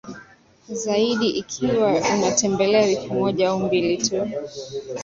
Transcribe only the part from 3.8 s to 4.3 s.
tu